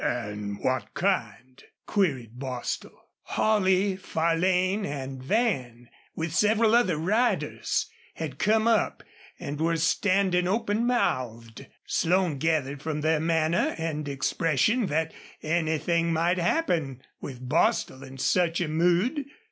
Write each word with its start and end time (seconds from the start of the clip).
"An' 0.03 0.57
what 0.63 0.95
kind?" 0.95 1.63
queried 1.85 2.39
Bostil. 2.39 3.01
Holley 3.21 3.91
and 3.91 4.01
Farlane 4.01 4.83
and 4.83 5.21
Van, 5.21 5.89
with 6.15 6.33
several 6.33 6.73
other 6.73 6.97
riders, 6.97 7.85
had 8.15 8.39
come 8.39 8.67
up 8.67 9.03
and 9.39 9.61
were 9.61 9.77
standing 9.77 10.47
open 10.47 10.87
mouthed. 10.87 11.67
Slone 11.85 12.39
gathered 12.39 12.81
from 12.81 13.01
their 13.01 13.19
manner 13.19 13.75
and 13.77 14.09
expression 14.09 14.87
that 14.87 15.13
anything 15.43 16.11
might 16.11 16.39
happen 16.39 17.03
with 17.19 17.47
Bostil 17.47 18.01
in 18.01 18.17
such 18.17 18.59
a 18.59 18.67
mood. 18.67 19.25